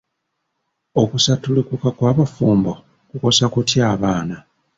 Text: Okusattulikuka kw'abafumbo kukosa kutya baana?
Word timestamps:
Okusattulikuka 1.01 1.89
kw'abafumbo 1.97 2.73
kukosa 3.09 3.45
kutya 3.53 3.87
baana? 4.01 4.37